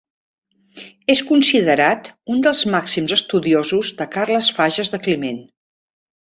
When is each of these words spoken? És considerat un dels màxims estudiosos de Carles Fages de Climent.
És 1.13 1.19
considerat 1.31 2.09
un 2.35 2.41
dels 2.47 2.63
màxims 2.77 3.13
estudiosos 3.19 3.93
de 4.01 4.09
Carles 4.17 4.51
Fages 4.57 4.93
de 4.97 5.03
Climent. 5.07 5.39